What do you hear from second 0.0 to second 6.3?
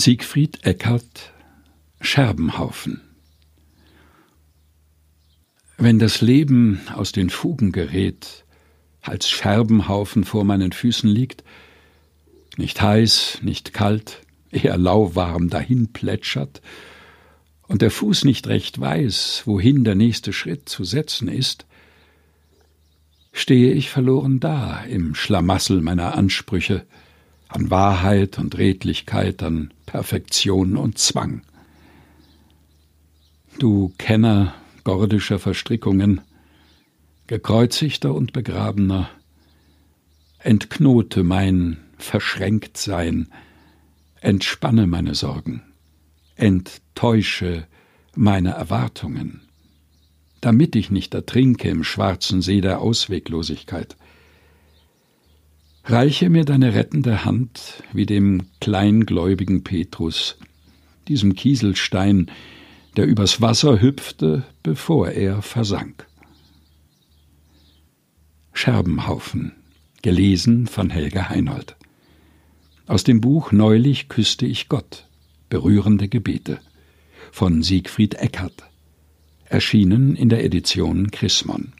Siegfried Eckert Scherbenhaufen. Wenn das